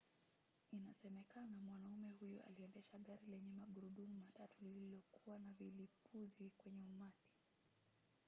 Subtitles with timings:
[0.71, 7.33] inasemekana mwanamume huyo aliendesha gari lenye magurudumu matatu lililokuwa na vilipuzi kwenye umati